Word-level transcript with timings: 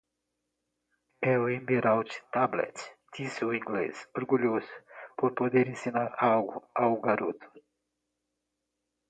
"É 1.21 1.33
o 1.37 1.45
Emerald 1.57 2.09
Tablet?", 2.33 2.73
disse 3.13 3.45
o 3.45 3.53
inglês? 3.53 3.97
orgulhoso 4.17 4.67
por 5.15 5.33
poder 5.35 5.67
ensinar 5.67 6.11
algo 6.19 6.67
ao 6.73 6.99
garoto. 6.99 7.47